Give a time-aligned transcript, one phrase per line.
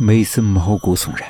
[0.00, 1.22] 梅森毛骨悚然，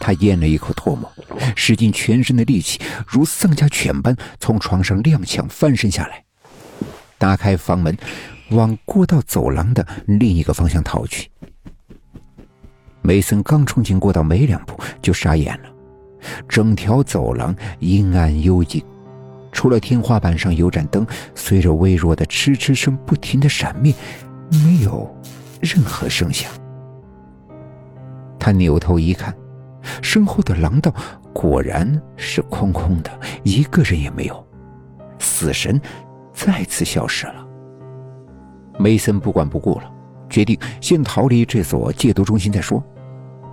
[0.00, 1.10] 他咽了一口唾沫，
[1.54, 6.24] 使尽全身的力气，如丧家犬般从床上踉跄翻身下来，
[7.18, 7.96] 打开房门，
[8.50, 11.30] 往过道走廊的另一个方向逃去。
[13.00, 15.68] 梅森刚冲进过道没两步，就傻眼了，
[16.48, 18.82] 整条走廊阴暗幽静，
[19.52, 23.94] 除了天花板上有盏灯，随着微弱的嗤嗤声不停的闪灭，
[24.50, 25.16] 没有
[25.60, 26.50] 任何声响。
[28.44, 29.34] 他扭头一看，
[30.02, 30.94] 身后的廊道
[31.32, 33.10] 果然是空空的，
[33.42, 34.46] 一个人也没有。
[35.18, 35.80] 死神
[36.30, 37.42] 再次消失了。
[38.78, 39.90] 梅森不管不顾了，
[40.28, 42.84] 决定先逃离这所戒毒中心再说。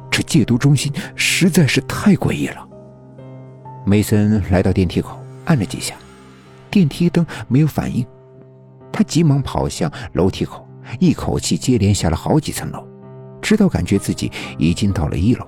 [0.09, 2.67] 这戒毒中心实在是太诡异了。
[3.85, 5.95] 梅森来到电梯口，按了几下，
[6.69, 8.05] 电梯灯没有反应。
[8.91, 10.67] 他急忙跑向楼梯口，
[10.99, 12.85] 一口气接连下了好几层楼。
[13.41, 15.47] 直到感觉自己已经到了一楼，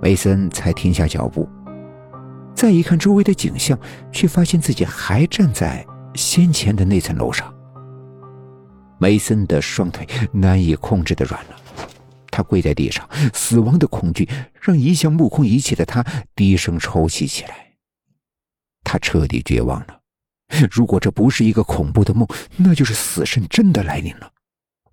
[0.00, 1.48] 梅森才停下脚步。
[2.54, 3.78] 再一看周围的景象，
[4.10, 7.52] 却发现自己还站在先前的那层楼上。
[8.98, 11.56] 梅森的双腿难以控制的软了，
[12.30, 14.26] 他跪在地上，死亡的恐惧
[14.58, 16.02] 让一向目空一切的他
[16.34, 17.74] 低声抽泣起来。
[18.82, 20.00] 他彻底绝望了。
[20.70, 24.30] 如果这不是一个恐怖的梦，那就是死神真的来临了。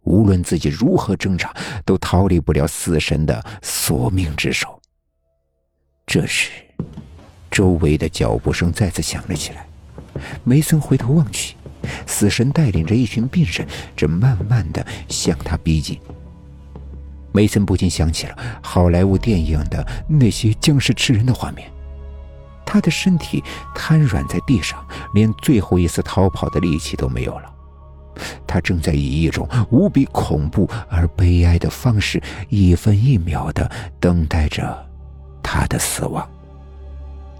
[0.04, 1.54] 无论自己如何挣扎，
[1.86, 4.80] 都逃离不了死神的索命之手。
[6.06, 6.52] 这时，
[7.50, 9.66] 周围的脚步声再次响了起来。
[10.44, 11.56] 梅森回头望去，
[12.06, 16.00] 死神带领着一群病人正慢慢的向他逼近。
[17.32, 21.72] 梅森不禁想起了好莱坞电影的那些僵尸吃人的画面，
[22.66, 23.44] 他的身体
[23.74, 27.53] 瘫软在地上，连最后一丝逃跑的力气都没有了。
[28.54, 33.68] 他正在以一种无比恐怖而悲哀的方式，一分一秒的
[34.00, 34.88] 等待着
[35.42, 36.24] 他的死亡。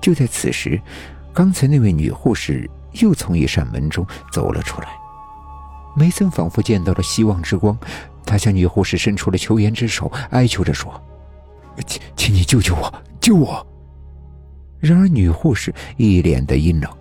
[0.02, 0.82] 就在此时，
[1.32, 4.88] 刚才那位女护士又从一扇门中走了出来。
[5.96, 7.78] 梅森仿佛见到了希望之光，
[8.26, 11.00] 他向女护士伸出了求援之手，哀求着说
[11.86, 12.92] ：“请，请你救救我，
[13.22, 13.64] 救我！”
[14.82, 16.92] 然而，女护士一脸的阴冷，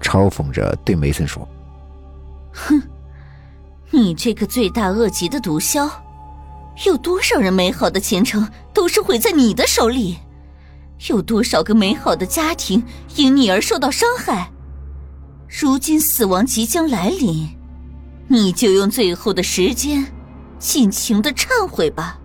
[0.00, 1.46] 嘲讽着对梅森说
[2.50, 2.80] ：“哼。”
[3.94, 5.88] 你这个罪大恶极的毒枭，
[6.84, 10.18] 有多少人美好的前程都是毁在你的手里？
[11.08, 12.82] 有多少个美好的家庭
[13.14, 14.50] 因你而受到伤害？
[15.48, 17.48] 如今死亡即将来临，
[18.26, 20.04] 你就用最后的时间，
[20.58, 22.18] 尽情的忏悔吧。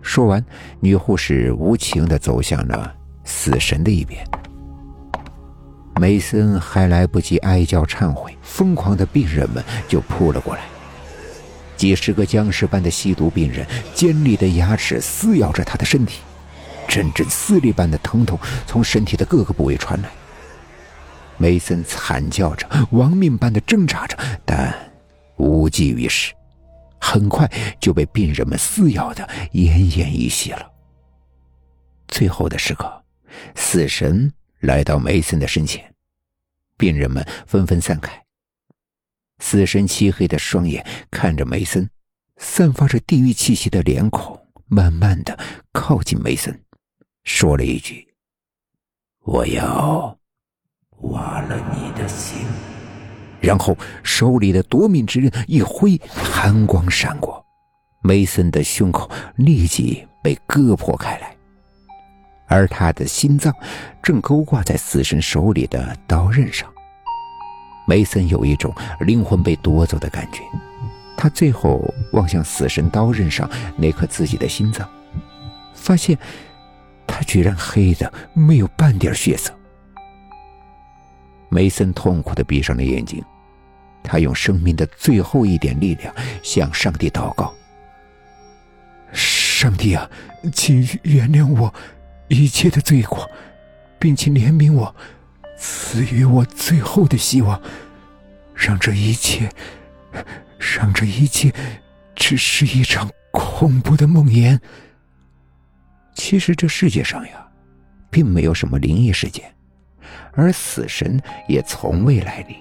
[0.00, 0.42] 说完，
[0.80, 2.90] 女护士无情的走向了
[3.22, 4.26] 死神的一边。
[5.98, 10.62] 梅森还来不及哀叫忏悔，疯狂的病人们就扑了过来。
[11.76, 16.20] 几十个僵尸般的吸毒病人，尖利的牙齿撕咬着他的身体，
[16.88, 20.08] 阵阵撕裂般的疼痛从身体的各个部位传来。
[21.36, 24.74] 梅森惨叫着，亡命般的挣扎着，但
[25.36, 26.32] 无济于事，
[27.00, 27.48] 很快
[27.80, 30.66] 就被病人们撕咬的奄奄一息了。
[32.08, 33.02] 最后的时刻，
[33.54, 34.32] 死神。
[34.60, 35.94] 来到梅森的身前，
[36.76, 38.24] 病人们纷纷散开。
[39.38, 41.88] 死神漆黑的双眼看着梅森，
[42.38, 44.36] 散发着地狱气息的脸孔
[44.66, 45.38] 慢慢的
[45.72, 46.60] 靠近梅森，
[47.22, 48.12] 说了一句
[49.22, 50.18] ：“我要
[51.02, 52.38] 挖了你的心。”
[53.40, 57.40] 然后手里的夺命之刃一挥，寒光闪过，
[58.02, 61.37] 梅森的胸口立即被割破开来。
[62.48, 63.54] 而他的心脏
[64.02, 66.68] 正勾挂在死神手里的刀刃上。
[67.86, 70.40] 梅森有一种灵魂被夺走的感觉，
[71.16, 71.82] 他最后
[72.12, 74.88] 望向死神刀刃上那颗自己的心脏，
[75.74, 76.18] 发现
[77.06, 79.52] 它居然黑的没有半点血色。
[81.48, 83.24] 梅森痛苦的闭上了眼睛，
[84.02, 87.54] 他用生命的最后一点力量向上帝祷告
[89.12, 90.08] ：“上帝啊，
[90.52, 91.72] 请原谅我。”
[92.28, 93.28] 一切的罪过，
[93.98, 94.94] 并请怜悯我，
[95.58, 97.60] 赐予我最后的希望，
[98.54, 99.50] 让这一切，
[100.58, 101.52] 让这一切，
[102.14, 104.58] 只是一场恐怖的梦魇。
[106.14, 107.46] 其实这世界上呀，
[108.10, 109.44] 并没有什么灵异事件，
[110.32, 112.56] 而死神也从未来临，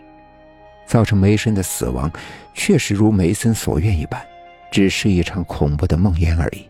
[0.85, 2.11] 造成梅森的死亡，
[2.53, 4.25] 确实如梅森所愿一般，
[4.71, 6.67] 只是一场恐怖的梦魇而已。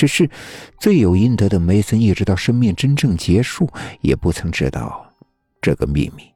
[0.00, 0.30] 只是，
[0.78, 3.68] 罪有应得的梅森，一直到生命真正结束，
[4.00, 5.12] 也不曾知道
[5.60, 6.29] 这个秘密。